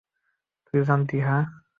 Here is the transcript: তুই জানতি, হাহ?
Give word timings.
তুই 0.65 0.79
জানতি, 0.83 1.17
হাহ? 1.19 1.43